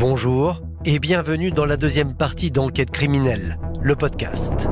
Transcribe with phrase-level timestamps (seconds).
[0.00, 4.66] Bonjour et bienvenue dans la deuxième partie d'Enquête criminelle, le podcast.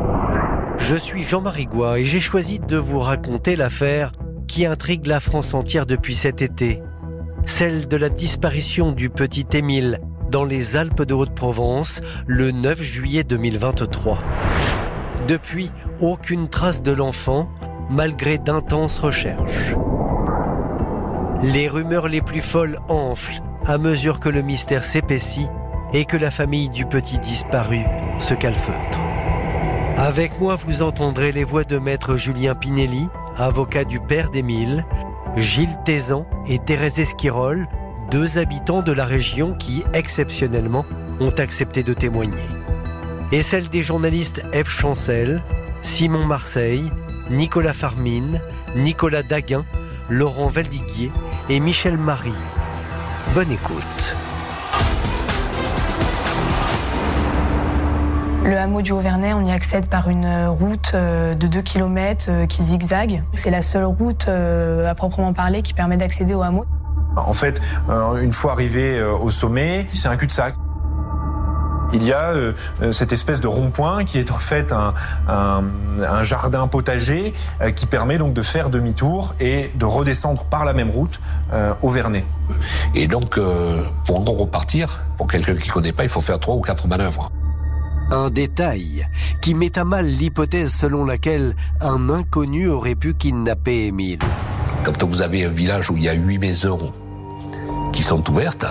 [0.79, 4.13] Je suis Jean-Marie Goua et j'ai choisi de vous raconter l'affaire
[4.47, 6.81] qui intrigue la France entière depuis cet été,
[7.45, 10.01] celle de la disparition du petit Émile
[10.31, 14.21] dans les Alpes de Haute-Provence le 9 juillet 2023.
[15.29, 15.71] Depuis,
[16.01, 17.51] aucune trace de l'enfant,
[17.91, 19.75] malgré d'intenses recherches.
[21.43, 25.49] Les rumeurs les plus folles enflent à mesure que le mystère s'épaissit
[25.93, 27.81] et que la famille du petit disparu
[28.19, 28.99] se calfeutre.
[29.99, 34.87] Avec moi, vous entendrez les voix de maître Julien Pinelli, avocat du père d'Émile,
[35.37, 37.67] Gilles Tézan et Thérèse Esquirol,
[38.11, 40.87] deux habitants de la région qui, exceptionnellement,
[41.21, 42.49] ont accepté de témoigner.
[43.33, 45.43] Et celle des journalistes Eve Chancel,
[45.83, 46.91] Simon Marseille,
[47.29, 48.41] Nicolas Farmine,
[48.77, 49.67] Nicolas Daguin,
[50.09, 51.13] Laurent Valdiguier
[51.51, 52.33] et Michel Marie.
[53.35, 54.15] Bonne écoute.
[58.45, 62.63] Le hameau du Auvernais, on y accède par une route euh, de 2 km qui
[62.63, 63.23] zigzague.
[63.35, 66.65] C'est la seule route euh, à proprement parler qui permet d'accéder au hameau.
[67.17, 70.55] En fait, euh, une fois arrivé au sommet, c'est un cul-de-sac.
[71.93, 72.35] Il y a
[72.93, 77.33] cette espèce de rond-point qui est en fait un, jardin potager
[77.77, 81.21] qui permet donc de faire demi-tour et de redescendre par la même route
[81.83, 82.25] au Vernet.
[82.95, 83.41] Et donc,
[84.05, 86.87] pour en repartir, pour quelqu'un qui ne connaît pas, il faut faire trois ou quatre
[86.89, 87.31] manœuvres.
[88.11, 89.07] Un détail
[89.43, 94.21] qui met à mal l'hypothèse selon laquelle un inconnu aurait pu kidnapper Émile.
[94.83, 96.93] Quand vous avez un village où il y a huit maisons
[97.93, 98.67] qui sont ouvertes,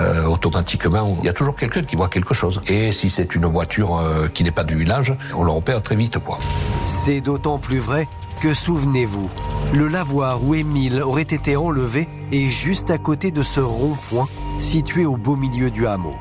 [0.00, 2.60] euh, automatiquement, il y a toujours quelqu'un qui voit quelque chose.
[2.68, 5.96] Et si c'est une voiture euh, qui n'est pas du village, on le repère très
[5.96, 6.18] vite.
[6.18, 6.38] quoi.
[6.84, 8.08] C'est d'autant plus vrai
[8.40, 9.28] que, souvenez-vous,
[9.74, 14.26] le lavoir où Émile aurait été enlevé est juste à côté de ce rond-point
[14.58, 16.14] situé au beau milieu du hameau.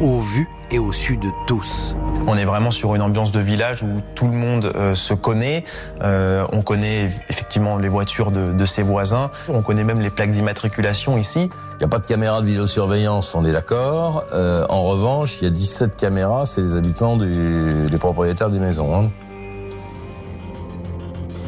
[0.00, 1.94] Au vu et au sud de tous.
[2.26, 5.64] On est vraiment sur une ambiance de village où tout le monde euh, se connaît.
[6.02, 9.30] Euh, on connaît effectivement les voitures de, ses voisins.
[9.48, 11.50] On connaît même les plaques d'immatriculation ici.
[11.74, 14.24] Il n'y a pas de caméra de vidéosurveillance, on est d'accord.
[14.32, 18.94] Euh, en revanche, il y a 17 caméras, c'est les habitants des propriétaires des maisons.
[18.94, 19.10] Hein.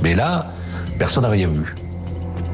[0.02, 0.46] Mais là,
[0.98, 1.74] personne n'a rien vu.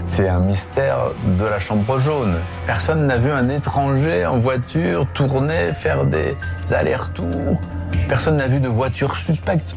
[0.08, 2.38] C'est un mystère de la chambre jaune.
[2.66, 6.34] Personne n'a vu un étranger en voiture tourner, faire des
[6.72, 7.60] allers-retours.
[8.08, 9.76] Personne n'a vu de voiture suspecte.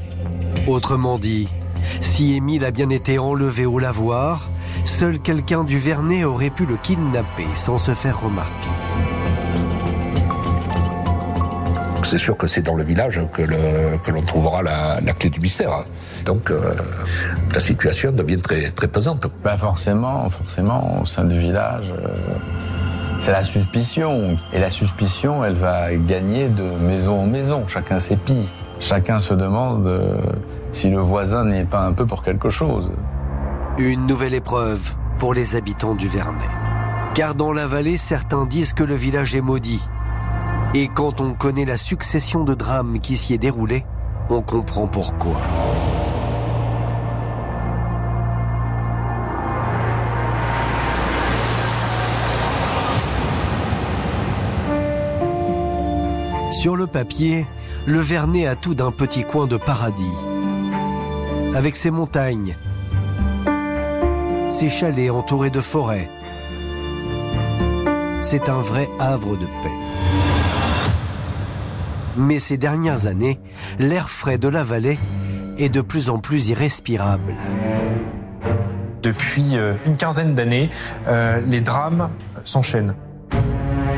[0.68, 1.48] Autrement dit,
[2.00, 4.50] si Émile a bien été enlevé au lavoir,
[4.86, 8.52] seul quelqu'un du Vernet aurait pu le kidnapper sans se faire remarquer.
[12.04, 15.86] C'est sûr que c'est dans le village que l'on trouvera la clé du mystère.
[16.26, 16.60] Donc euh,
[17.54, 19.28] la situation devient très, très pesante.
[19.44, 21.92] Pas forcément, forcément, au sein du village.
[21.92, 22.14] Euh,
[23.20, 24.38] c'est la suspicion.
[24.52, 27.68] Et la suspicion, elle va gagner de maison en maison.
[27.68, 28.48] Chacun s'épie.
[28.80, 30.18] Chacun se demande euh,
[30.74, 32.92] si le voisin n'est pas un peu pour quelque chose.
[33.78, 36.50] Une nouvelle épreuve pour les habitants du Vernet.
[37.14, 39.82] Car dans la vallée, certains disent que le village est maudit.
[40.74, 43.86] Et quand on connaît la succession de drames qui s'y est déroulée,
[44.30, 45.40] on comprend pourquoi.
[56.62, 57.48] Sur le papier,
[57.88, 60.16] le Vernet a tout d'un petit coin de paradis.
[61.56, 62.56] Avec ses montagnes,
[64.48, 66.08] ses chalets entourés de forêts.
[68.22, 69.80] C'est un vrai havre de paix.
[72.16, 73.40] Mais ces dernières années,
[73.80, 75.00] l'air frais de la vallée
[75.58, 77.34] est de plus en plus irrespirable.
[79.02, 80.70] Depuis euh, une quinzaine d'années,
[81.08, 82.12] euh, les drames
[82.44, 82.94] s'enchaînent.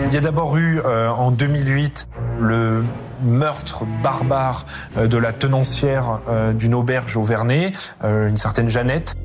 [0.08, 2.08] Il y a d'abord eu euh, en 2008
[2.40, 2.84] le
[3.24, 4.66] meurtre barbare
[4.98, 7.72] euh, de la tenancière euh, d'une auberge au Vernet,
[8.04, 9.16] une certaine Jeannette.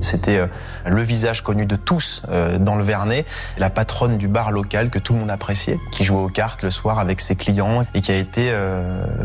[0.00, 0.46] C'était
[0.84, 2.22] le visage connu de tous
[2.60, 3.24] dans le Vernet,
[3.56, 6.70] la patronne du bar local que tout le monde appréciait, qui jouait aux cartes le
[6.70, 8.52] soir avec ses clients et qui a été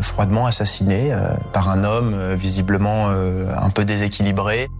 [0.00, 1.14] froidement assassinée
[1.52, 4.70] par un homme visiblement un peu déséquilibré.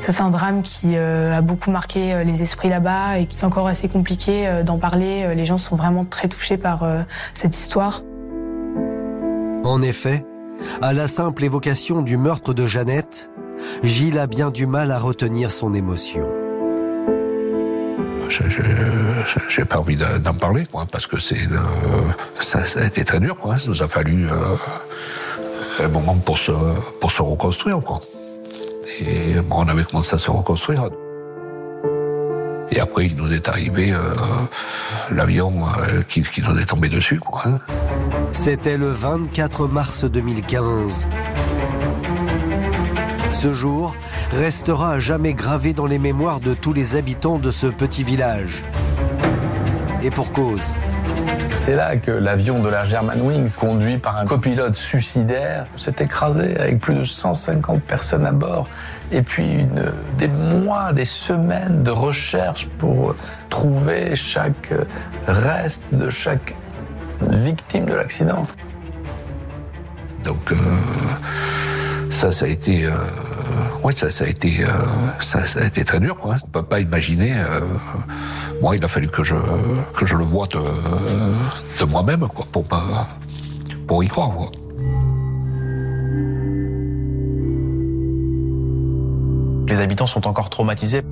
[0.00, 3.36] Ça, c'est un drame qui euh, a beaucoup marqué euh, les esprits là-bas et qui
[3.36, 5.34] c'est encore assez compliqué euh, d'en parler.
[5.34, 6.84] Les gens sont vraiment très touchés par
[7.34, 8.02] cette histoire.
[9.62, 10.24] En effet,
[10.80, 13.30] à la simple évocation du meurtre de Jeannette,
[13.82, 16.26] Gilles a bien du mal à retenir son émotion.
[19.48, 21.36] J'ai pas envie d'en parler, quoi, parce que c'est
[22.38, 23.58] ça, a été très dur, quoi.
[23.58, 24.28] Ça nous a fallu
[25.78, 26.52] un moment pour se,
[27.00, 28.00] pour se reconstruire, quoi.
[28.98, 30.88] Et on avait commencé à se reconstruire.
[32.72, 33.98] Et après, il nous est arrivé euh,
[35.10, 37.20] l'avion euh, qui, nous est tombé dessus.
[37.44, 37.58] Hein.
[38.30, 41.08] C'était le 24 mars 2015.
[43.32, 43.94] Ce jour
[44.32, 48.62] restera à jamais gravé dans les mémoires de tous les habitants de ce petit village.
[50.02, 50.72] Et pour cause.
[51.56, 56.80] C'est là que l'avion de la Germanwings, conduit par un copilote suicidaire, s'est écrasé avec
[56.80, 58.66] plus de 150 personnes à bord.
[59.12, 59.66] Et puis
[60.16, 63.14] des mois, des semaines de recherche pour
[63.50, 64.72] trouver chaque
[65.26, 66.54] reste de chaque
[67.20, 68.46] victime de l'accident.
[70.24, 70.56] Donc euh,
[72.10, 72.92] ça, ça a été, euh,
[73.82, 74.68] ouais, ça, a été, euh,
[75.20, 76.16] ça, a été très dur.
[76.16, 76.36] Quoi.
[76.44, 77.32] On peut pas imaginer.
[77.34, 77.60] Euh,
[78.60, 79.34] moi, il a fallu que je
[79.94, 80.58] que je le voie de,
[81.80, 82.64] de moi-même, quoi, pour
[83.86, 84.32] pour y croire.
[89.68, 91.02] Les habitants sont encore traumatisés.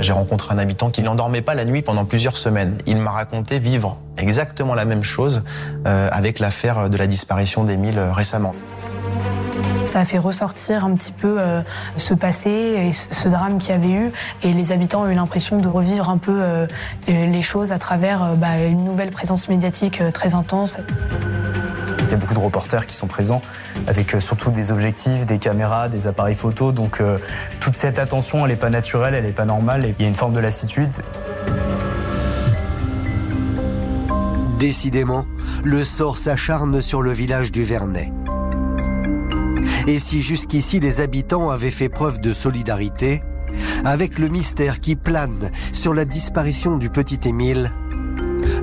[0.00, 2.78] J'ai rencontré un habitant qui n'endormait pas la nuit pendant plusieurs semaines.
[2.86, 5.42] Il m'a raconté vivre exactement la même chose
[5.86, 8.54] euh, avec l'affaire de la disparition d'Émile euh, récemment.
[9.90, 11.62] Ça a fait ressortir un petit peu euh,
[11.96, 14.12] ce passé et ce drame qu'il y avait eu.
[14.44, 16.68] Et les habitants ont eu l'impression de revivre un peu euh,
[17.08, 20.78] les choses à travers euh, bah, une nouvelle présence médiatique très intense.
[21.98, 23.42] Il y a beaucoup de reporters qui sont présents
[23.88, 26.70] avec surtout des objectifs, des caméras, des appareils photo.
[26.70, 27.18] Donc euh,
[27.58, 29.84] toute cette attention, elle n'est pas naturelle, elle n'est pas normale.
[29.84, 30.92] Et il y a une forme de lassitude.
[34.60, 35.26] Décidément,
[35.64, 38.12] le sort s'acharne sur le village du Vernet.
[39.86, 43.22] Et si jusqu'ici les habitants avaient fait preuve de solidarité,
[43.84, 47.72] avec le mystère qui plane sur la disparition du petit Émile,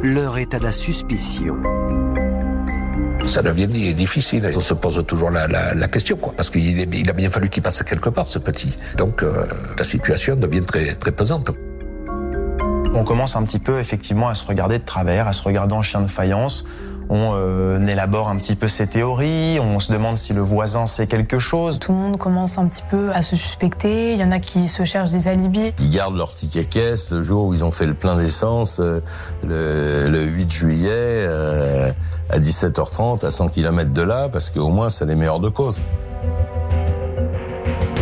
[0.03, 1.57] l'heure est à la suspicion.
[3.25, 4.49] Ça devient difficile.
[4.55, 7.49] On se pose toujours la, la, la question, quoi, parce qu'il il a bien fallu
[7.49, 8.77] qu'il passe quelque part, ce petit.
[8.95, 9.45] Donc euh,
[9.77, 11.51] la situation devient très, très pesante.
[12.93, 15.83] On commence un petit peu effectivement à se regarder de travers, à se regarder en
[15.83, 16.63] chien de faïence.
[17.09, 21.07] On euh, élabore un petit peu ses théories, on se demande si le voisin sait
[21.07, 21.79] quelque chose.
[21.79, 24.67] Tout le monde commence un petit peu à se suspecter, il y en a qui
[24.67, 25.73] se cherchent des alibis.
[25.79, 29.01] Ils gardent leur ticket caisse le jour où ils ont fait le plein d'essence, euh,
[29.43, 31.91] le, le, 8 juillet, euh,
[32.29, 35.79] à 17h30, à 100 km de là, parce qu'au moins c'est les meilleurs de cause.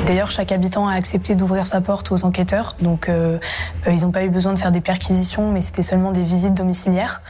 [0.06, 3.40] D'ailleurs, chaque habitant a accepté d'ouvrir sa porte aux enquêteurs, donc euh,
[3.88, 7.22] ils n'ont pas eu besoin de faire des perquisitions, mais c'était seulement des visites domiciliaires.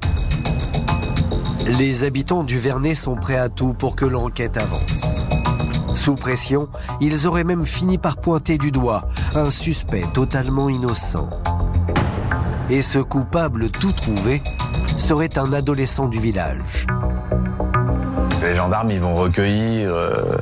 [1.68, 5.26] Les habitants du Vernet sont prêts à tout pour que l'enquête avance.
[5.96, 6.70] Sous pression,
[7.02, 11.28] ils auraient même fini par pointer du doigt un suspect totalement innocent.
[12.70, 14.44] Et ce coupable tout trouvé
[14.98, 16.86] serait un adolescent du village.
[18.44, 20.38] Les gendarmes, ils vont recueillir euh,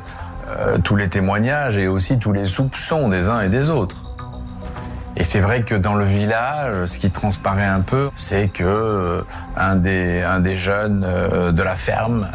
[0.48, 4.03] euh, tous les témoignages et aussi tous les soupçons des uns et des autres.
[5.16, 9.22] Et c'est vrai que dans le village, ce qui transparaît un peu, c'est que euh,
[9.56, 12.28] un, des, un des jeunes euh, de la ferme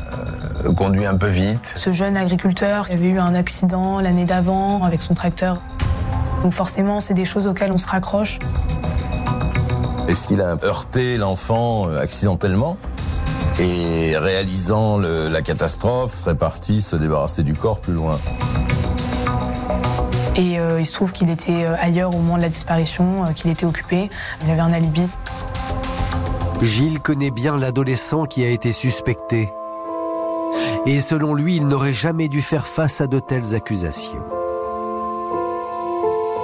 [0.64, 1.74] euh, conduit un peu vite.
[1.76, 5.62] Ce jeune agriculteur avait eu un accident l'année d'avant avec son tracteur.
[6.42, 8.40] Donc forcément, c'est des choses auxquelles on se raccroche.
[10.08, 12.78] Est-ce qu'il a heurté l'enfant accidentellement
[13.60, 18.18] et réalisant le, la catastrophe, serait parti se débarrasser du corps plus loin
[20.36, 23.50] et euh, il se trouve qu'il était ailleurs au moment de la disparition, euh, qu'il
[23.52, 24.10] était occupé.
[24.44, 25.08] Il avait un alibi.
[26.62, 29.54] Gilles connaît bien l'adolescent qui a été suspecté.
[30.86, 34.26] Et selon lui, il n'aurait jamais dû faire face à de telles accusations.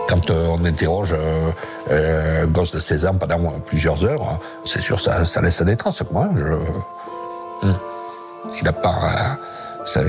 [0.07, 1.51] Quand euh, on interroge euh,
[1.89, 5.75] euh, un gosse de 16 ans pendant plusieurs heures, c'est sûr ça, ça laisse des
[5.75, 6.03] traces.
[6.03, 6.29] Quoi.
[6.35, 7.67] Je...
[8.59, 9.37] Il n'a pas...
[9.85, 10.01] Ça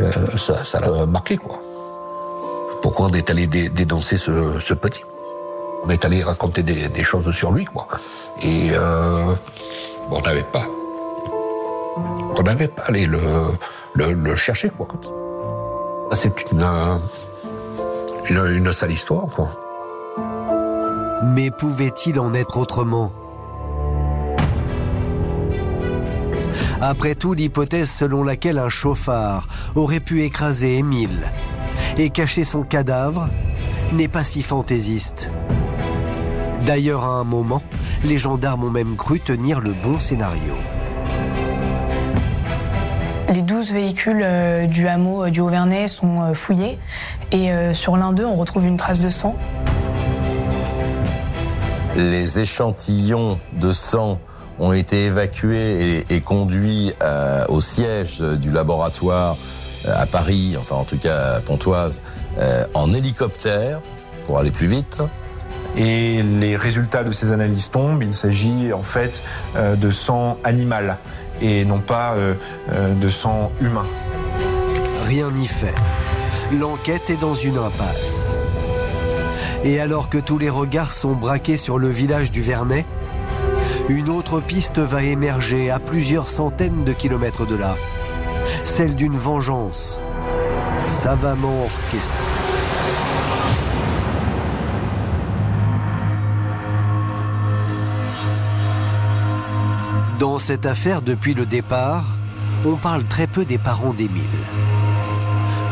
[0.81, 1.61] l'a marqué, quoi
[2.83, 5.03] pourquoi on est allé dé dénoncer ce, petit?
[5.85, 7.87] On est allé raconter des, choses sur lui, quoi.
[8.43, 9.35] Et euh,
[10.11, 10.67] on n'avait pas,
[12.37, 14.89] on n'avait pas allé le, chercher, quoi.
[16.13, 16.67] C'est une,
[18.31, 19.51] une, une sale histoire, quoi.
[21.23, 23.13] Mais pouvait-il en être autrement?
[26.81, 31.33] Après tout, l'hypothèse selon laquelle un chauffard aurait pu écraser Émile
[31.99, 33.29] et cacher son cadavre
[33.93, 35.31] n'est pas si fantaisiste.
[36.65, 37.63] D'ailleurs, à un moment,
[38.05, 40.55] les gendarmes ont même cru tenir le bon scénario.
[43.33, 46.79] Les 12 véhicules euh, du hameau euh, du Haut-Vernay sont euh, fouillés
[47.33, 49.37] et sur l'un d'eux, on retrouve une trace de sang.
[51.97, 54.21] Les échantillons de sang
[54.59, 59.37] ont été évacués et, et conduits euh, au siège du laboratoire
[59.95, 62.01] à Paris, enfin en tout cas à Pontoise,
[62.39, 63.81] euh, en hélicoptère
[64.25, 64.99] pour aller plus vite.
[65.77, 68.03] Et les résultats de ces analyses tombent.
[68.03, 69.23] Il s'agit en fait
[69.55, 70.97] de sang animal
[71.43, 72.15] et non pas
[72.73, 73.85] de sang humain.
[75.05, 75.75] Rien n'y fait.
[76.59, 78.39] L'enquête est dans une impasse.
[79.65, 82.87] Et alors que tous les regards sont braqués sur le village du Vernet,
[83.89, 87.77] une autre piste va émerger à plusieurs centaines de kilomètres de là.
[88.65, 90.01] Celle d'une vengeance
[90.89, 92.15] savamment orchestrée.
[100.19, 102.17] Dans cette affaire, depuis le départ,
[102.65, 104.23] on parle très peu des parents d'Émile.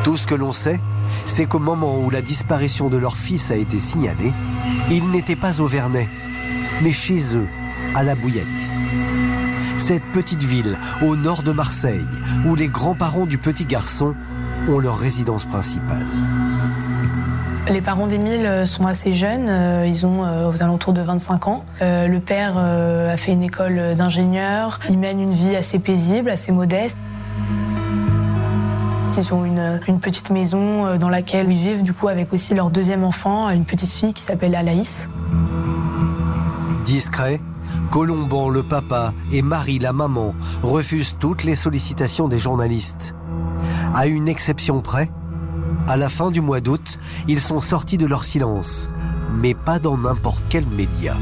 [0.03, 0.81] Tout ce que l'on sait,
[1.25, 4.33] c'est qu'au moment où la disparition de leur fils a été signalée,
[4.91, 6.09] ils n'étaient pas au Vernet,
[6.83, 7.47] mais chez eux,
[7.95, 9.01] à la Bouilladis.
[9.77, 12.05] Cette petite ville au nord de Marseille,
[12.47, 14.15] où les grands-parents du petit garçon
[14.69, 16.07] ont leur résidence principale.
[17.71, 21.65] Les parents d'Émile sont assez jeunes, euh, ils ont euh, aux alentours de 25 ans.
[21.81, 26.53] Euh, le père a fait une école d'ingénieur, il mène une vie assez paisible, assez
[26.53, 26.99] modeste.
[29.17, 32.69] Ils ont une, une, petite maison dans laquelle ils vivent, du coup, avec aussi leur
[32.71, 35.09] deuxième enfant, une petite fille qui s'appelle Alaïs.
[36.85, 37.41] Discret,
[37.91, 43.15] Colomban, le papa, et Marie, la maman, refusent toutes les sollicitations des journalistes.
[43.95, 45.11] À une exception près,
[45.89, 46.99] à la fin du mois d'août,
[47.29, 48.91] ils sont sortis de leur silence,
[49.31, 51.17] mais pas dans n'importe quel média.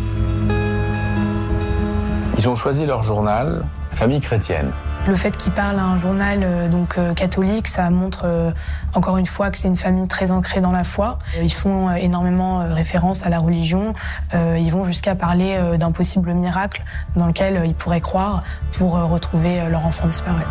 [2.38, 4.72] Ils ont choisi leur journal, famille chrétienne.
[5.08, 8.52] Le fait qu'ils parlent à un journal euh, donc euh, catholique, ça montre euh,
[8.94, 11.18] encore une fois que c'est une famille très ancrée dans la foi.
[11.42, 13.94] Ils font énormément référence à la religion.
[14.34, 16.84] Ils vont jusqu'à parler d'un possible miracle
[17.16, 18.42] dans lequel ils pourraient croire
[18.76, 20.42] pour retrouver leur enfant disparu.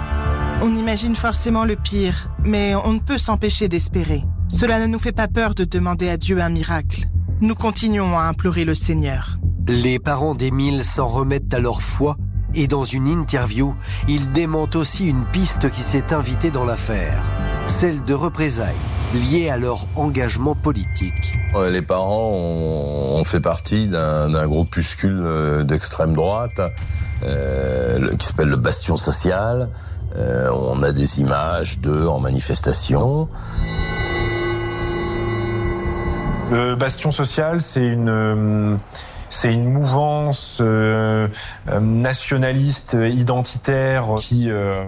[0.62, 4.24] On imagine forcément le pire, mais on ne peut s'empêcher d'espérer.
[4.50, 7.05] Cela ne nous fait pas peur de demander à Dieu un miracle.
[7.41, 9.38] Nous continuons à implorer le Seigneur.
[9.67, 12.17] Les parents d'Émile s'en remettent à leur foi
[12.55, 13.75] et dans une interview,
[14.08, 17.24] ils démentent aussi une piste qui s'est invitée dans l'affaire,
[17.65, 18.75] celle de représailles
[19.13, 21.36] liées à leur engagement politique.
[21.70, 26.62] Les parents ont fait partie d'un groupuscule euh, d'extrême droite
[27.24, 29.70] euh, qui s'appelle le Bastion Social.
[30.15, 33.27] Euh, on a des images d'eux en manifestation.
[36.51, 38.75] Le Bastion Social, c'est une euh,
[39.31, 41.27] c'est une mouvance euh,
[41.69, 44.83] euh, nationaliste identitaire qui euh,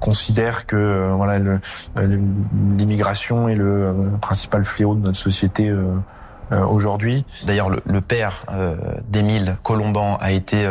[0.00, 1.60] considère que voilà
[1.96, 5.94] l'immigration est le principal fléau de notre société euh,
[6.52, 7.24] aujourd'hui.
[7.46, 8.76] D'ailleurs, le, père euh,
[9.08, 10.66] d'Émile Colomban a été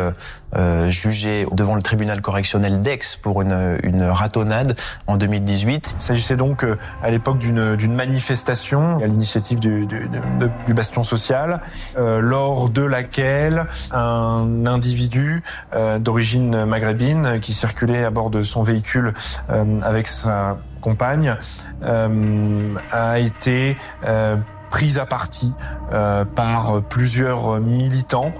[0.54, 5.96] euh, jugé devant le tribunal correctionnel d'Aix pour une, une ratonnade en 2018.
[5.98, 6.66] Il s'agissait donc
[7.02, 10.08] à l'époque d'une manifestation à l'initiative du, du,
[10.66, 11.60] du, Bastion social,
[11.96, 15.42] lors de laquelle un individu
[16.00, 19.14] d'origine maghrébine qui circulait à bord de son véhicule
[19.82, 21.36] avec sa compagne
[21.82, 23.76] a été
[24.72, 25.52] prise à partie
[25.92, 28.32] euh, par plusieurs militants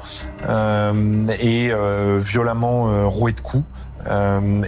[0.49, 3.65] euh, et euh, violemment roués de coups.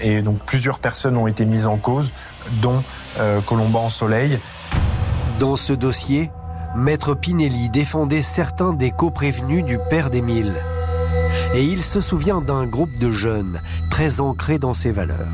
[0.00, 2.12] et donc plusieurs personnes ont été mises en cause,
[2.62, 2.80] dont
[3.47, 4.38] Colomban Soleil.
[5.40, 6.30] Dans ce dossier,
[6.76, 10.54] Maître Pinelli défendait certains des co-prévenus du père d'Émile.
[11.54, 15.33] Et il se souvient d'un groupe de jeunes très ancrés dans ses valeurs.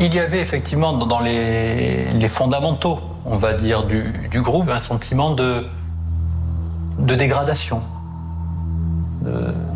[0.00, 5.34] Il y avait effectivement dans les, les fondamentaux on va dire, du, groupe, un sentiment
[5.34, 5.64] de,
[6.98, 7.82] de dégradation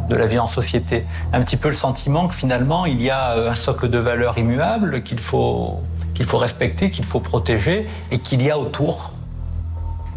[0.08, 1.04] de, la vie en société.
[1.32, 5.02] Un petit peu le sentiment que finalement, il y a un socle de valeurs immuables
[5.02, 5.80] qu'il faut,
[6.26, 9.12] faut respecter, qu'il faut protéger, et qu'il y a autour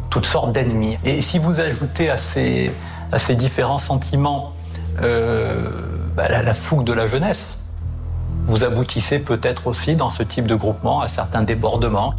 [0.09, 0.97] toutes sortes d'ennemis.
[1.03, 2.71] Et si vous ajoutez à ces,
[3.11, 4.53] à ces différents sentiments
[5.01, 5.69] euh,
[6.15, 7.59] bah, la, la fougue de la jeunesse,
[8.47, 12.15] vous aboutissez peut-être aussi dans ce type de groupement à certains débordements.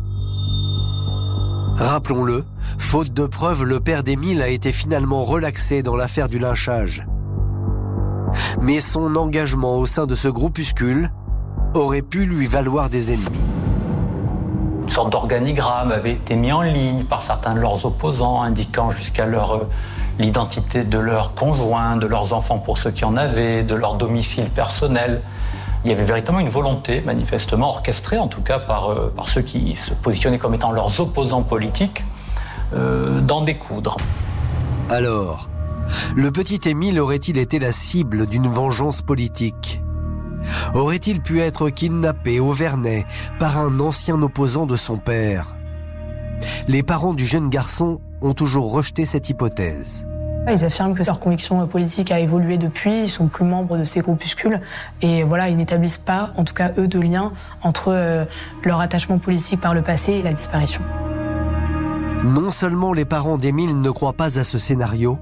[1.78, 2.44] Rappelons-le,
[2.78, 7.06] faute de preuves, le père d'Émile a été finalement relaxé dans l'affaire du lynchage.
[8.62, 11.10] Mais son engagement au sein de ce groupuscule
[11.74, 13.44] aurait pu lui valoir des ennemis.
[14.84, 19.26] Une sorte d'organigramme avait été mis en ligne par certains de leurs opposants, indiquant jusqu'à
[19.26, 19.68] leur euh,
[20.18, 24.48] l'identité de leurs conjoints, de leurs enfants pour ceux qui en avaient, de leur domicile
[24.48, 25.20] personnel
[25.84, 29.76] il y avait véritablement une volonté, manifestement orchestrée en tout cas par, euh, ceux qui
[29.76, 32.04] se positionnaient comme étant leurs opposants politiques,
[32.74, 33.96] euh, d'en découdre.
[34.90, 35.48] Alors,
[36.14, 39.82] le petit Émile aurait-il été la cible d'une vengeance politique?
[40.74, 43.04] Aurait-il pu être kidnappé au Vernet
[43.38, 45.56] par un ancien opposant de son père?
[46.68, 50.06] Les parents du jeune garçon ont toujours rejeté cette hypothèse.
[50.48, 54.00] Ils affirment que leur conviction politique a évolué depuis, ils sont plus membres de ces
[54.00, 54.60] groupuscules
[55.02, 58.24] et voilà, ils n'établissent pas, en tout cas eux, de lien entre euh,
[58.62, 60.82] leur attachement politique par le passé et la disparition.
[62.24, 65.18] Non seulement les parents d'Émile ne croient pas à ce scénario,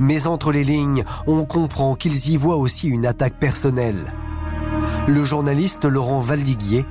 [0.00, 4.12] mais entre les lignes, on comprend qu'ils y voient aussi une attaque personnelle.
[5.06, 6.84] Le journaliste Laurent Valdiguier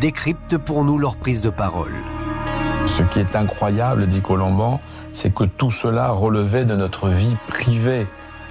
[0.00, 1.94] décrypte pour nous leur prise de parole.
[2.86, 4.80] Ce qui est incroyable, dit Colomban,
[5.12, 8.06] c'est que tout cela relevait de notre vie privée,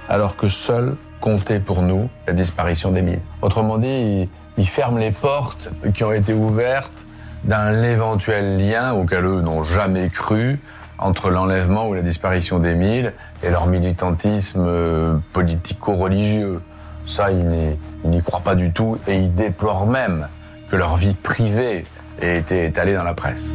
[0.08, 3.20] alors que seul comptait pour nous la disparition d'Émile.
[3.42, 4.28] Autrement dit,
[4.58, 7.06] ils ferment les portes qui ont été ouvertes
[7.44, 10.60] d'un éventuel lien auquel eux n'ont jamais cru
[10.98, 16.60] entre l'enlèvement ou la disparition d'Émile et leur militantisme euh, politico-religieux.
[17.06, 20.28] Ça, ils n'y croient pas du tout et ils déplorent même
[20.70, 21.84] que leur vie privée
[22.20, 23.50] ait été étalée dans la presse.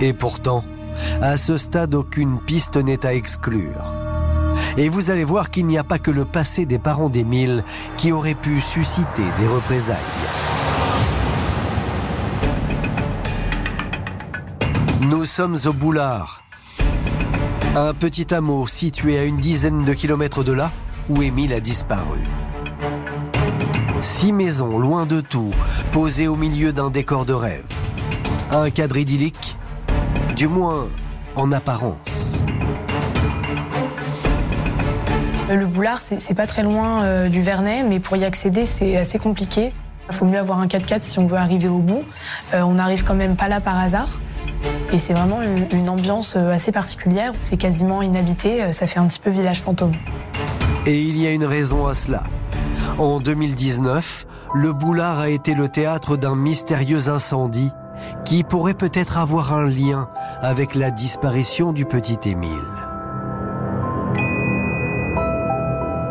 [0.00, 0.64] Et pourtant,
[1.20, 3.94] à ce stade, aucune piste n'est à exclure.
[4.76, 7.64] Et vous allez voir qu'il n'y a pas que le passé des parents d'Émile
[7.96, 9.96] qui aurait pu susciter des représailles.
[15.02, 16.42] Nous sommes au Boulard,
[17.74, 20.70] un petit hameau situé à une dizaine de kilomètres de là
[21.08, 22.18] où Émile a disparu.
[24.00, 25.52] Six maisons, loin de tout,
[25.92, 27.66] posées au milieu d'un décor de rêve.
[28.50, 29.58] Un cadre idyllique,
[30.40, 30.88] du moins
[31.36, 32.40] en apparence.
[35.50, 39.18] Le Boulard, c'est pas très loin euh, du Vernet, mais pour y accéder, c'est assez
[39.18, 39.70] compliqué.
[40.08, 42.02] Il faut mieux avoir un 4x4 si on veut arriver au bout.
[42.54, 44.08] Euh, on n'arrive quand même pas là par hasard.
[44.94, 47.34] Et c'est vraiment une, ambiance euh, assez particulière.
[47.42, 49.92] C'est quasiment inhabité, ça fait un petit peu village fantôme.
[50.86, 52.22] Et il y a une raison à cela.
[52.96, 57.72] En 2019, le Boulard a été le théâtre d'un mystérieux incendie
[58.24, 60.08] qui pourrait peut-être avoir un lien
[60.40, 62.50] avec la disparition du petit Émile.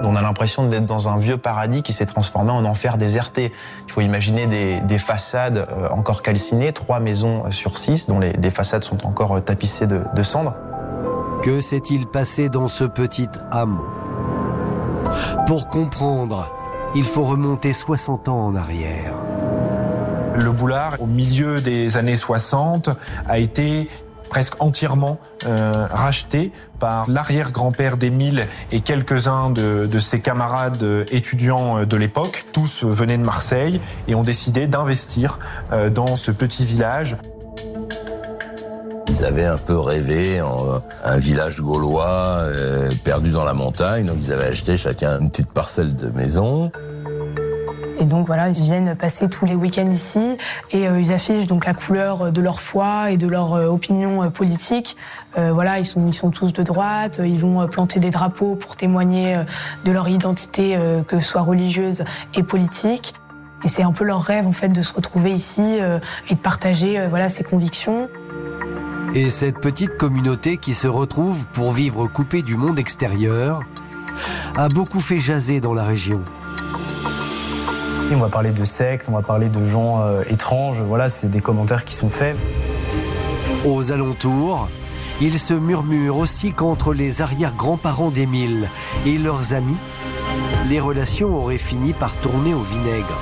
[0.03, 3.51] On a l'impression d'être dans un vieux paradis qui s'est transformé en enfer déserté.
[3.87, 8.83] Il faut imaginer des, façades euh, encore calcinées, trois maisons sur six, dont les, façades
[8.83, 10.55] sont encore euh, tapissées de, de cendres.
[11.43, 13.87] Que s'est-il passé dans ce petit hameau?
[15.47, 16.47] Pour comprendre,
[16.95, 19.13] il faut remonter 60 ans en arrière.
[20.39, 22.89] Le boulard, au milieu des années 60,
[23.27, 23.89] a été
[24.29, 32.45] presque entièrement euh, racheté par l'arrière-grand-père d'Émile et quelques-uns de, ses camarades étudiants de l'époque.
[32.53, 35.39] Tous venaient de Marseille et ont décidé d'investir
[35.73, 37.17] euh, dans ce petit village.
[39.09, 44.17] Ils avaient un peu rêvé en un village gaulois euh, perdu dans la montagne, donc
[44.21, 46.71] ils avaient acheté chacun une petite parcelle de maison.
[47.99, 50.37] Et donc voilà, ils viennent passer tous les week-ends ici
[50.71, 54.23] et euh, ils affichent donc la couleur de leur foi et de leur euh, opinion
[54.23, 54.95] euh, politique.
[55.35, 57.21] voilà, ils sont ils sont tous de droite.
[57.23, 59.37] Ils vont planter des drapeaux pour témoigner
[59.85, 63.13] de leur identité, que ce soit religieuse et politique.
[63.63, 65.77] Et c'est un peu leur rêve en fait de se retrouver ici
[66.29, 68.09] et de partager voilà ces convictions.
[69.13, 73.63] Et cette petite communauté qui se retrouve pour vivre coupée du monde extérieur
[74.57, 76.21] a beaucoup fait jaser dans la région.
[78.11, 80.81] On va parler de sectes, on va parler de gens euh, étranges.
[80.81, 82.35] Voilà, c'est des commentaires qui sont faits.
[83.65, 84.67] Aux alentours,
[85.21, 88.69] il se murmure aussi qu'entre les arrière-grands-parents d'Émile
[89.05, 89.77] et leurs amis,
[90.69, 93.21] les relations auraient fini par tourner au vinaigre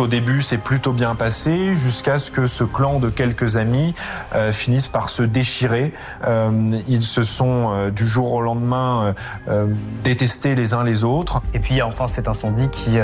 [0.00, 3.94] au début, c'est plutôt bien passé jusqu'à ce que ce clan de quelques amis
[4.34, 5.92] euh, finisse par se déchirer.
[6.26, 6.50] Euh,
[6.88, 9.14] ils se sont euh, du jour au lendemain
[10.02, 11.40] détestés les uns les autres.
[11.54, 12.98] Et puis il y a enfin cet incendie qui,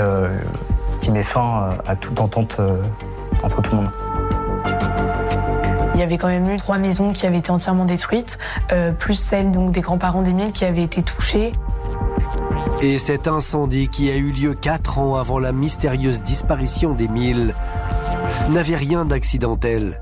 [1.01, 2.59] qui met fin à toute entente
[3.43, 3.91] entre tout le monde.
[5.93, 8.37] Il y avait quand même eu trois maisons qui avaient été entièrement détruites,
[8.99, 11.53] plus celle donc des grands-parents d'Émile qui avaient été touchées.
[12.81, 17.53] Et cet incendie qui a eu lieu quatre ans avant la mystérieuse disparition d'Émile
[18.49, 20.01] n'avait rien d'accidentel.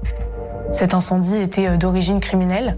[0.72, 2.78] Cet incendie était euh, d'origine criminelle.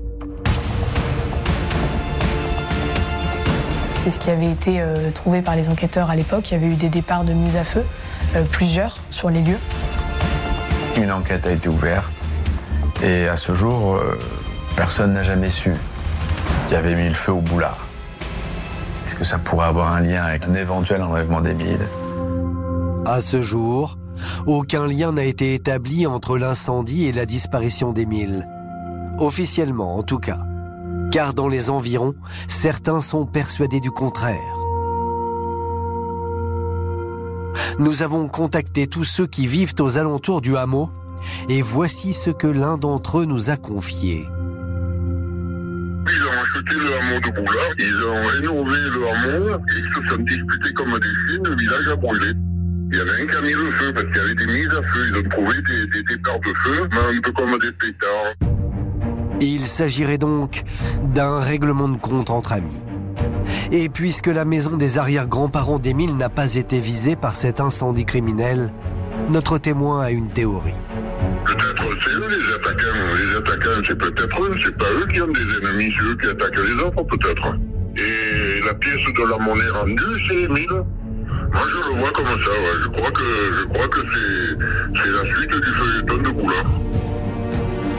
[3.97, 6.51] C'est ce qui avait été euh, trouvé par les enquêteurs à l'époque.
[6.51, 7.85] Il y avait eu des départs de mise à feu,
[8.35, 9.59] euh, plusieurs sur les lieux.
[10.97, 12.11] Une enquête a été ouverte
[13.03, 13.99] et à ce jour,
[14.77, 15.73] personne n'a jamais su
[16.69, 17.84] qui avait mis le feu au boulard.
[19.05, 21.87] Est-ce que ça pourrait avoir un lien avec un éventuel enlèvement d'Émile
[23.05, 23.97] À ce jour,
[24.47, 28.47] aucun lien n'a été établi entre l'incendie et la disparition d'Émile.
[29.19, 30.39] Officiellement, en tout cas.
[31.11, 32.15] Car dans les environs,
[32.47, 34.39] certains sont persuadés du contraire.
[37.79, 40.89] Nous avons contacté tous ceux qui vivent aux alentours du hameau
[41.49, 44.25] Et voici ce que l'un d'entre eux nous a confié.
[46.55, 47.31] Acheté le hameau de
[47.79, 51.87] ils ont rénové le hameau et ils se sont disputés comme des chiens, le village
[51.89, 52.27] a brûlé.
[52.91, 54.81] Il y en a un mis le feu parce qu'il y avait des mises à
[54.81, 59.39] feu, ils ont trouvé des, des départs de feu, mais un peu comme des pétards.
[59.41, 60.63] Il s'agirait donc
[61.03, 62.83] d'un règlement de compte entre amis.
[63.73, 68.71] Et puisque la maison des arrière-grands-parents d'Émile n'a pas été visée par cet incendie criminel,
[69.29, 70.71] notre témoin a une théorie.
[71.45, 72.85] Peut-être c'est eux les attaquants.
[73.17, 76.27] Les attaquants, c'est peut-être eux, c'est pas eux qui ont des ennemis, c'est eux qui
[76.27, 77.55] attaquent les autres, peut-être.
[77.97, 80.67] Et la pièce de la monnaie rendue, c'est Émile.
[80.69, 82.81] Moi, je le vois comme ça, ouais.
[82.83, 83.23] Je crois que,
[83.59, 84.01] je crois que
[84.93, 86.65] c'est, la suite du feuilleton de Boulard.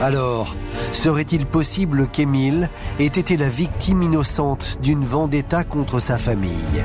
[0.02, 0.56] Alors,
[0.92, 6.85] serait-il possible qu'Émile ait été la victime innocente d'une vendetta contre sa famille?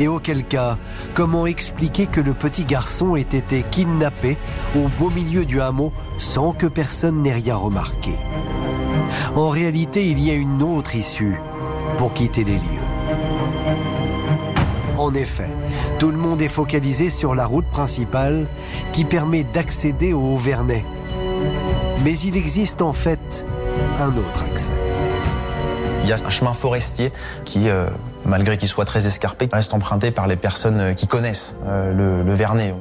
[0.00, 0.78] Et auquel cas,
[1.14, 4.38] comment expliquer que le petit garçon ait été kidnappé
[4.74, 8.12] au beau milieu du hameau sans que personne n'ait rien remarqué?
[9.36, 11.38] En réalité, il y a une autre issue
[11.98, 12.86] pour quitter les lieux.
[14.96, 15.54] En effet,
[15.98, 18.46] tout le monde est focalisé sur la route principale
[18.92, 20.84] qui permet d'accéder au Haut-Vernay.
[22.04, 23.46] Mais il existe en fait
[23.98, 24.72] un autre accès.
[26.02, 27.12] Il y a un chemin forestier
[27.44, 27.88] qui, euh,
[28.30, 32.32] malgré qu'il soit très escarpé, reste emprunté par les personnes qui connaissent euh, le, le
[32.32, 32.74] Vernet.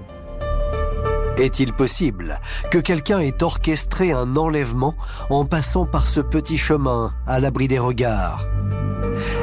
[1.38, 4.93] Est-il possible que quelqu'un ait orchestré un enlèvement
[5.29, 8.45] en passant par ce petit chemin à l'abri des regards?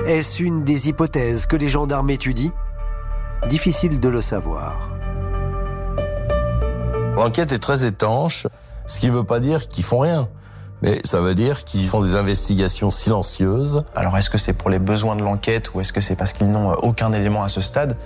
[0.07, 2.53] Est-ce une des hypothèses que les gendarmes étudient?
[3.49, 4.90] Difficile de le savoir.
[7.16, 8.47] L'enquête est très étanche,
[8.87, 10.29] ce qui ne veut pas dire qu'ils font rien.
[10.83, 13.81] Mais ça veut dire qu'ils font des investigations silencieuses.
[13.95, 16.51] Alors est-ce que c'est pour les besoins de l'enquête ou est-ce que c'est parce qu'ils
[16.51, 17.97] n'ont aucun élément à ce stade?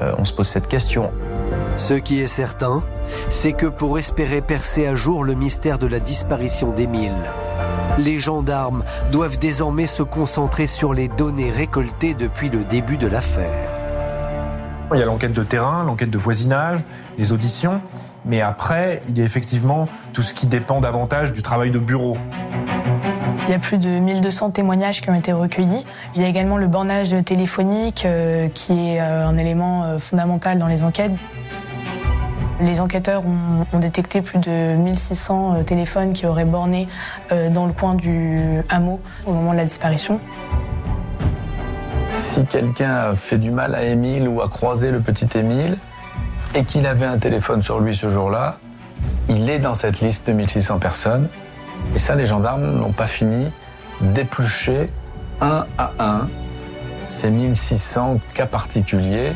[0.00, 1.12] Euh, On se pose cette question.
[1.76, 2.82] Ce qui est certain,
[3.30, 7.32] c'est que pour espérer percer à jour le mystère de la disparition d'Émile,
[7.98, 13.70] les gendarmes doivent désormais se concentrer sur les données récoltées depuis le début de l'affaire.
[14.92, 16.80] Il y a l'enquête de terrain, l'enquête de voisinage,
[17.18, 17.80] les auditions.
[18.26, 22.18] Mais après, il y a effectivement tout ce qui dépend davantage du travail de bureau.
[23.46, 25.86] Il y a plus de 1200 témoignages qui ont été recueillis.
[26.16, 30.58] Il y a également le bornage téléphonique euh, qui est euh, un élément euh, fondamental
[30.58, 31.12] dans les enquêtes.
[32.60, 36.88] Les enquêteurs ont, ont détecté plus de 1600 euh, téléphones qui auraient borné
[37.30, 40.20] euh, dans le coin du hameau au moment de la disparition.
[42.10, 45.76] Si quelqu'un a fait du mal à Émile ou a croisé le petit Émile
[46.56, 48.56] et qu'il avait un téléphone sur lui ce jour-là,
[49.28, 51.28] il est dans cette liste de 1600 personnes.
[51.94, 53.50] Et ça, les gendarmes n'ont pas fini
[54.00, 54.90] d'éplucher
[55.42, 56.28] un à un
[57.08, 59.32] ces 1600 cas particuliers.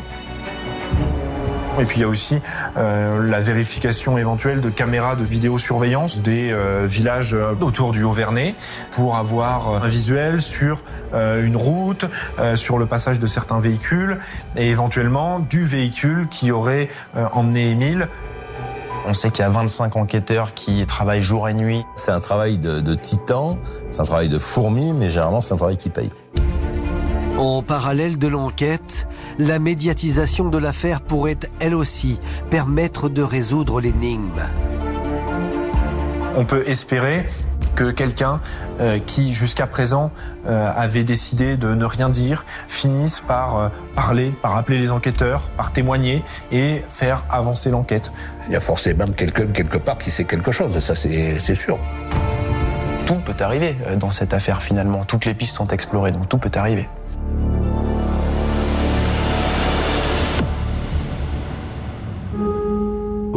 [1.79, 2.39] Et puis il y a aussi
[2.77, 8.55] euh, la vérification éventuelle de caméras de vidéosurveillance des euh, villages euh, autour du Haut-Vernay
[8.91, 12.05] pour avoir un visuel sur euh, une route,
[12.39, 14.17] euh, sur le passage de certains véhicules
[14.55, 18.09] et éventuellement du véhicule qui aurait euh, emmené Émile.
[19.05, 21.83] On sait qu'il y a 25 enquêteurs qui travaillent jour et nuit.
[21.95, 23.57] C'est un travail de, de titan,
[23.89, 26.11] c'est un travail de fourmi, mais généralement c'est un travail qui paye.
[27.41, 29.07] En parallèle de l'enquête,
[29.39, 32.19] la médiatisation de l'affaire pourrait elle aussi
[32.51, 34.43] permettre de résoudre l'énigme.
[36.35, 37.25] On peut espérer
[37.73, 38.41] que quelqu'un
[38.79, 40.11] euh, qui jusqu'à présent
[40.45, 45.49] euh, avait décidé de ne rien dire finisse par euh, parler, par appeler les enquêteurs,
[45.57, 48.11] par témoigner et faire avancer l'enquête.
[48.49, 51.79] Il y a forcément quelqu'un quelque part qui sait quelque chose, ça c'est sûr.
[53.07, 55.05] Tout peut arriver dans cette affaire finalement.
[55.05, 56.87] Toutes les pistes sont explorées, donc tout peut arriver.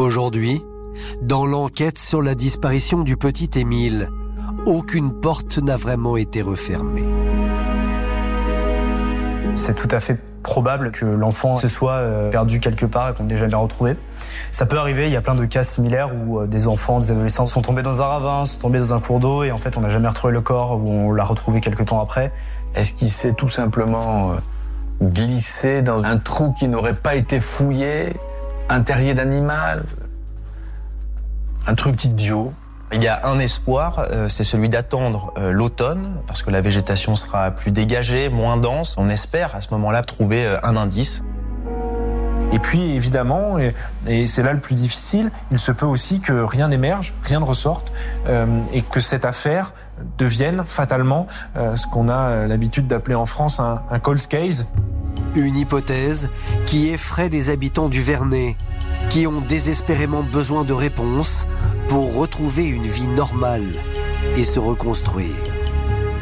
[0.05, 0.62] Aujourd'hui,
[1.23, 4.11] dans l'enquête sur la disparition du petit Émile,
[4.67, 7.07] aucune porte n'a vraiment été refermée.
[9.55, 13.25] C'est tout à fait probable que l'enfant se soit euh, perdu quelque part et qu'on
[13.25, 13.97] n'ait jamais retrouvé.
[14.53, 17.11] Ça peut arriver, il y a plein de cas similaires où euh, des enfants, des
[17.11, 19.79] adolescents sont tombés dans un ravin, sont tombés dans un cours d'eau et en fait
[19.79, 22.31] on n'a jamais retrouvé le corps ou on l'a retrouvé quelques temps après.
[22.75, 24.35] Est-ce qu'il s'est tout simplement euh,
[25.03, 28.12] glissé dans un trou qui n'aurait pas été fouillé?
[28.68, 29.85] Un terrier d'animal
[31.66, 32.53] Un truc idiot
[32.92, 37.14] Il y a un espoir, euh, c'est celui d'attendre euh, l'automne, parce que la végétation
[37.16, 38.96] sera plus dégagée, moins dense.
[38.96, 41.22] On espère à ce moment-là trouver euh, un indice.
[42.53, 43.74] Et puis évidemment, et,
[44.07, 47.44] et c'est là le plus difficile, il se peut aussi que rien n'émerge, rien ne
[47.44, 47.92] ressorte,
[48.29, 49.74] euh, et que cette affaire
[50.18, 54.68] devienne fatalement euh, ce qu'on a l'habitude d'appeler en France un, un cold case.
[55.35, 56.31] Une hypothèse
[56.66, 58.57] qui effraie les habitants du Vernet,
[59.11, 61.47] qui ont désespérément besoin de réponses
[61.88, 63.64] pour retrouver une vie normale
[64.37, 65.35] et se reconstruire.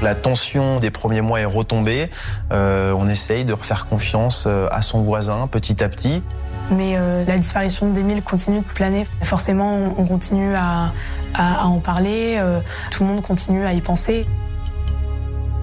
[0.00, 2.08] La tension des premiers mois est retombée.
[2.52, 6.22] Euh, on essaye de refaire confiance euh, à son voisin petit à petit.
[6.70, 9.06] Mais euh, la disparition d'Émile continue de planer.
[9.22, 10.92] Forcément, on continue à,
[11.34, 14.26] à- à en parler, euh, tout le monde continue à y penser.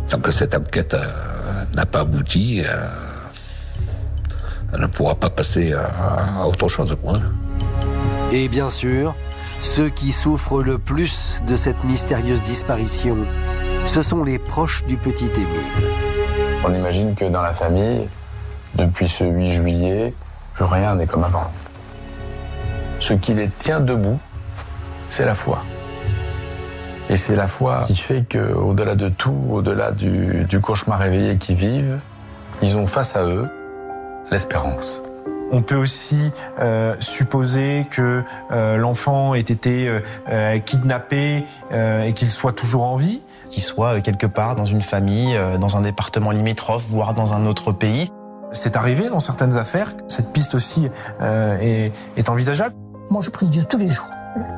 [0.08, 1.06] Tant que cette enquête euh,
[1.76, 2.88] n'a pas abouti, euh,
[4.78, 6.96] ne pourra pas passer à, à autre chose.
[7.02, 7.20] Quoi.
[8.32, 9.16] Et bien sûr,
[9.62, 13.18] ceux qui souffrent le plus de cette mystérieuse disparition,
[13.86, 15.90] ce sont les proches du petit Émile.
[16.64, 18.08] On imagine que dans la famille,
[18.76, 20.14] depuis ce 8 juillet,
[20.54, 21.50] plus rien n'est comme avant.
[23.00, 24.20] Ce qui les tient debout,
[25.08, 25.64] c'est la foi.
[27.10, 31.56] Et c'est la foi qui fait qu'au-delà de tout, au-delà du, du cauchemar réveillé qu'ils
[31.56, 32.00] vivent,
[32.62, 33.50] ils ont face à eux
[34.32, 35.02] l'espérance.
[35.52, 39.92] On peut aussi euh, supposer que euh, l'enfant ait été
[40.30, 43.22] euh, kidnappé euh, et qu'il soit toujours en vie.
[43.50, 47.48] Qu'il soit quelque part dans une famille, euh, dans un département limitrophe, voire dans un
[47.48, 48.12] autre pays.
[48.52, 49.94] C'est arrivé dans certaines affaires.
[50.08, 50.88] Cette piste aussi
[51.22, 52.76] euh, est, est envisageable.
[53.10, 54.10] Moi, je prie Dieu tous les jours.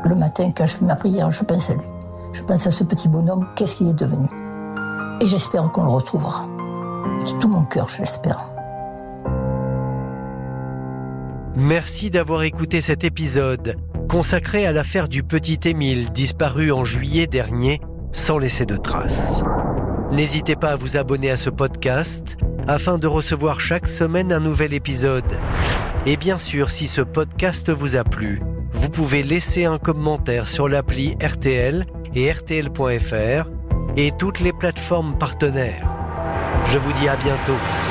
[0.04, 1.86] Le matin, quand je fais ma prière, je pense à lui.
[2.34, 4.28] Je pense à ce petit bonhomme, qu'est-ce qu'il est devenu?
[5.22, 6.42] Et j'espère qu'on le retrouvera.
[7.26, 8.51] De tout mon cœur, je l'espère.
[11.62, 13.76] Merci d'avoir écouté cet épisode
[14.10, 17.80] consacré à l'affaire du petit Émile disparu en juillet dernier
[18.14, 19.44] sans laisser de traces.
[20.12, 22.36] N'hésitez pas à vous abonner à ce podcast
[22.68, 25.40] afin de recevoir chaque semaine un nouvel épisode.
[26.08, 28.42] Et bien sûr, si ce podcast vous a plu,
[28.74, 33.52] vous pouvez laisser un commentaire sur l'appli RTL et RTL.fr
[33.98, 35.88] et toutes les plateformes partenaires.
[36.72, 37.91] Je vous dis à bientôt.